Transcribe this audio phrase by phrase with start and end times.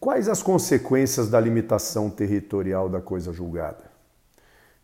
[0.00, 3.90] Quais as consequências da limitação territorial da coisa julgada?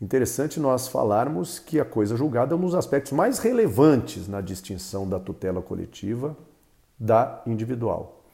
[0.00, 5.08] Interessante nós falarmos que a coisa julgada é um dos aspectos mais relevantes na distinção
[5.08, 6.36] da tutela coletiva
[6.96, 8.24] da individual.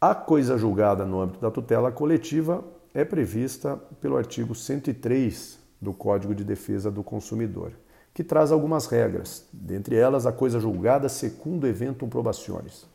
[0.00, 2.64] A coisa julgada no âmbito da tutela coletiva
[2.94, 7.72] é prevista pelo artigo 103 do Código de Defesa do Consumidor,
[8.14, 12.90] que traz algumas regras, dentre elas a coisa julgada segundo eventum probationis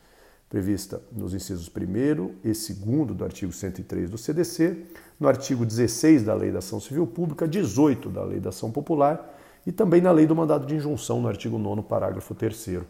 [0.48, 4.84] prevista nos incisos 1 e 2 do artigo 103 do CDC,
[5.20, 9.36] no artigo 16 da Lei da Ação Civil Pública, 18 da Lei da Ação Popular
[9.66, 12.80] e também na Lei do Mandado de Injunção, no artigo 9, parágrafo 3.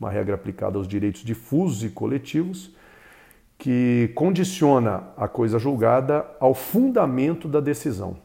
[0.00, 2.74] Uma regra aplicada aos direitos difusos e coletivos
[3.58, 8.16] que condiciona a coisa julgada ao fundamento da decisão.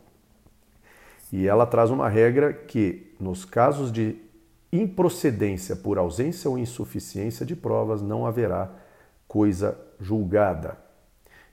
[1.32, 4.16] E ela traz uma regra que, nos casos de
[4.82, 8.70] improcedência por ausência ou insuficiência de provas, não haverá
[9.28, 10.78] coisa julgada.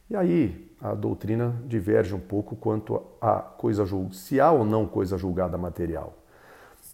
[0.08, 4.86] E aí a doutrina diverge um pouco quanto a coisa julgada, se há ou não
[4.86, 6.14] coisa julgada material.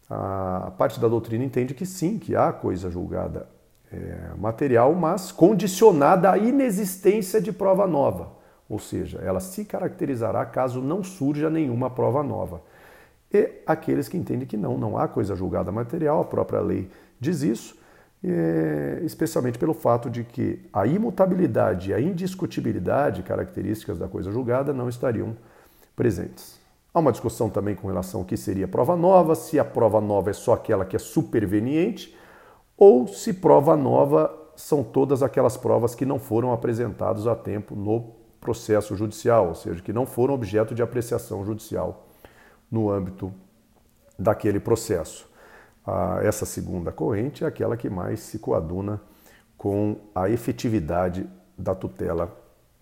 [0.09, 3.49] A parte da doutrina entende que sim, que há coisa julgada
[3.93, 8.33] é, material, mas condicionada à inexistência de prova nova.
[8.69, 12.63] Ou seja, ela se caracterizará caso não surja nenhuma prova nova
[13.33, 17.43] e aqueles que entendem que não, não há coisa julgada material, a própria lei diz
[17.43, 17.79] isso,
[19.05, 24.89] especialmente pelo fato de que a imutabilidade e a indiscutibilidade, características da coisa julgada, não
[24.89, 25.37] estariam
[25.95, 26.59] presentes.
[26.93, 30.31] Há uma discussão também com relação ao que seria prova nova, se a prova nova
[30.31, 32.17] é só aquela que é superveniente,
[32.77, 38.11] ou se prova nova são todas aquelas provas que não foram apresentadas a tempo no
[38.41, 42.10] processo judicial, ou seja, que não foram objeto de apreciação judicial
[42.71, 43.33] no âmbito
[44.19, 45.29] daquele processo.
[46.23, 49.01] essa segunda corrente é aquela que mais se coaduna
[49.57, 52.35] com a efetividade da tutela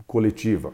[0.06, 0.72] coletiva.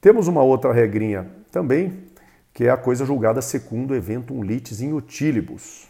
[0.00, 2.04] Temos uma outra regrinha também,
[2.52, 5.88] que é a coisa julgada segundo eventum litis in utilibus,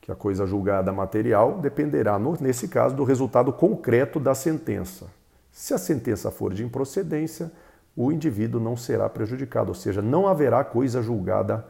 [0.00, 5.06] que a coisa julgada material dependerá, nesse caso, do resultado concreto da sentença.
[5.52, 7.50] Se a sentença for de improcedência,
[7.96, 11.64] o indivíduo não será prejudicado, ou seja, não haverá coisa julgada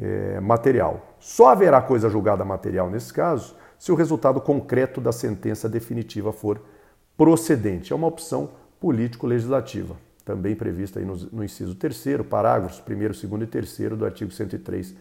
[0.00, 1.14] é, material.
[1.20, 6.60] Só haverá coisa julgada material nesse caso se o resultado concreto da sentença definitiva for
[7.16, 7.92] procedente.
[7.92, 8.50] É uma opção
[8.80, 9.94] político-legislativa,
[10.24, 14.94] também prevista aí no, no inciso 3, parágrafos 1, 2 e 3 do artigo 103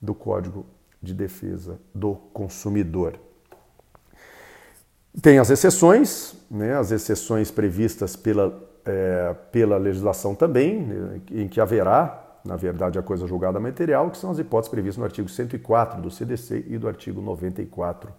[0.00, 0.66] do Código
[1.02, 3.18] de Defesa do Consumidor.
[5.20, 11.60] Tem as exceções, né, as exceções previstas pela, é, pela legislação também, né, em que
[11.60, 16.00] haverá na verdade, a coisa julgada material, que são as hipóteses previstas no artigo 104
[16.00, 18.10] do CDC e do artigo 94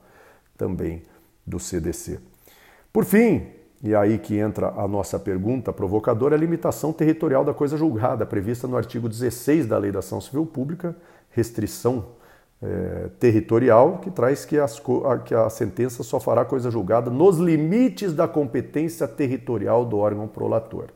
[0.58, 1.04] também
[1.46, 2.20] do CDC.
[2.92, 3.48] Por fim,
[3.84, 8.68] e aí que entra a nossa pergunta provocadora, a limitação territorial da coisa julgada, prevista
[8.68, 10.96] no artigo 16 da Lei da Ação Civil Pública,
[11.30, 12.18] restrição
[12.62, 14.82] é, territorial, que traz que, as,
[15.26, 20.88] que a sentença só fará coisa julgada nos limites da competência territorial do órgão prolator.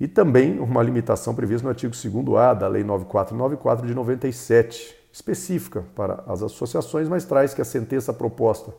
[0.00, 6.22] E também uma limitação prevista no artigo 2A da Lei 9494 de 97, específica para
[6.26, 8.72] as associações, mas traz que a sentença proposta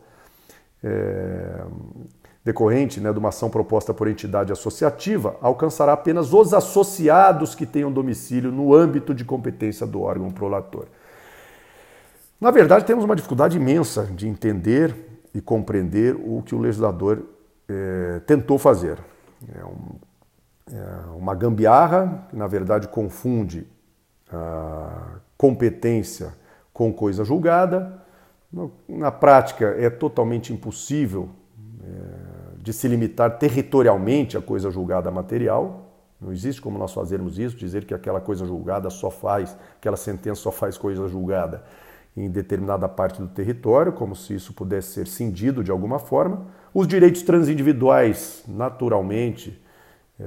[0.83, 1.63] é,
[2.43, 7.91] decorrente né, de uma ação proposta por entidade associativa alcançará apenas os associados que tenham
[7.91, 10.85] domicílio no âmbito de competência do órgão prolator.
[12.39, 14.95] Na verdade, temos uma dificuldade imensa de entender
[15.33, 17.23] e compreender o que o legislador
[17.67, 18.97] é, tentou fazer.
[19.53, 19.95] É um,
[21.17, 23.67] uma gambiarra que, na verdade, confunde
[24.31, 26.33] a competência
[26.73, 28.01] com coisa julgada.
[28.87, 31.29] Na prática, é totalmente impossível
[31.83, 35.85] é, de se limitar territorialmente a coisa julgada material.
[36.19, 40.41] Não existe como nós fazermos isso, dizer que aquela coisa julgada só faz, aquela sentença
[40.41, 41.63] só faz coisa julgada
[42.17, 46.47] em determinada parte do território, como se isso pudesse ser cindido de alguma forma.
[46.73, 49.68] Os direitos transindividuais, naturalmente, é,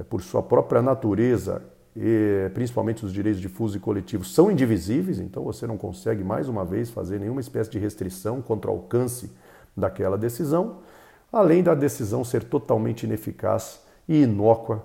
[0.09, 1.61] por sua própria natureza,
[1.95, 6.65] e principalmente os direitos difusos e coletivos, são indivisíveis, então você não consegue, mais uma
[6.65, 9.31] vez, fazer nenhuma espécie de restrição contra o alcance
[9.77, 10.79] daquela decisão,
[11.31, 14.83] além da decisão ser totalmente ineficaz e inócua.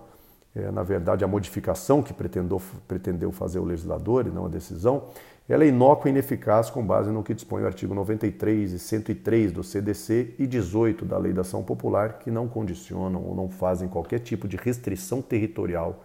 [0.54, 5.04] É, na verdade, a modificação que pretendeu, pretendeu fazer o legislador e não a decisão,
[5.48, 9.52] ela é inócua e ineficaz com base no que dispõe o artigo 93 e 103
[9.52, 13.88] do CDC e 18 da Lei da Ação Popular, que não condicionam ou não fazem
[13.88, 16.04] qualquer tipo de restrição territorial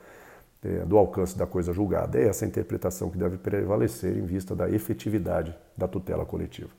[0.63, 2.17] é, do alcance da coisa julgada.
[2.17, 6.69] É essa a interpretação que deve prevalecer em vista da efetividade da tutela coletiva.